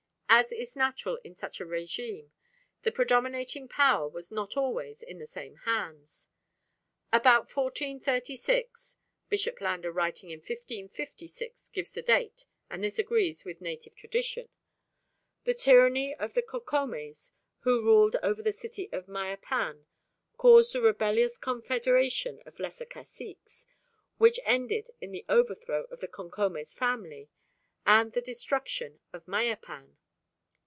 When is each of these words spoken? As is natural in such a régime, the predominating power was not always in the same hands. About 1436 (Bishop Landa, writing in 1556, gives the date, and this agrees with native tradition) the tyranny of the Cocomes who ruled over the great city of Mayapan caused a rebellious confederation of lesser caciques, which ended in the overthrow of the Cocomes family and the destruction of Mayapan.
As 0.33 0.53
is 0.53 0.77
natural 0.77 1.17
in 1.25 1.35
such 1.35 1.59
a 1.59 1.65
régime, 1.65 2.31
the 2.83 2.91
predominating 2.91 3.67
power 3.67 4.07
was 4.07 4.31
not 4.31 4.55
always 4.55 5.03
in 5.03 5.19
the 5.19 5.27
same 5.27 5.57
hands. 5.65 6.29
About 7.11 7.53
1436 7.53 8.97
(Bishop 9.27 9.59
Landa, 9.59 9.91
writing 9.91 10.29
in 10.29 10.39
1556, 10.39 11.67
gives 11.69 11.91
the 11.91 12.01
date, 12.01 12.45
and 12.69 12.81
this 12.81 12.97
agrees 12.97 13.43
with 13.43 13.59
native 13.59 13.93
tradition) 13.93 14.47
the 15.43 15.53
tyranny 15.53 16.15
of 16.15 16.33
the 16.33 16.41
Cocomes 16.41 17.31
who 17.59 17.83
ruled 17.83 18.15
over 18.23 18.41
the 18.41 18.51
great 18.51 18.55
city 18.55 18.89
of 18.93 19.07
Mayapan 19.07 19.85
caused 20.37 20.73
a 20.73 20.81
rebellious 20.81 21.37
confederation 21.37 22.41
of 22.45 22.57
lesser 22.57 22.85
caciques, 22.85 23.65
which 24.17 24.39
ended 24.45 24.91
in 25.01 25.11
the 25.11 25.25
overthrow 25.27 25.83
of 25.91 25.99
the 25.99 26.07
Cocomes 26.07 26.73
family 26.73 27.29
and 27.85 28.13
the 28.13 28.21
destruction 28.21 29.01
of 29.11 29.27
Mayapan. 29.27 29.97